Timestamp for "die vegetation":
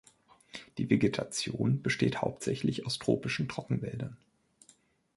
0.79-1.83